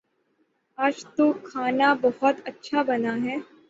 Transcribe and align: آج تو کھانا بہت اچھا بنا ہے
آج 0.77 0.95
تو 1.15 1.31
کھانا 1.43 1.93
بہت 2.01 2.35
اچھا 2.45 2.81
بنا 2.81 3.13
ہے 3.23 3.37